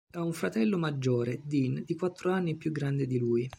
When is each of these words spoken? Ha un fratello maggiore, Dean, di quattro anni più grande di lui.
Ha 0.13 0.23
un 0.23 0.33
fratello 0.33 0.79
maggiore, 0.79 1.41
Dean, 1.45 1.83
di 1.85 1.93
quattro 1.95 2.31
anni 2.31 2.55
più 2.55 2.71
grande 2.71 3.05
di 3.05 3.19
lui. 3.19 3.47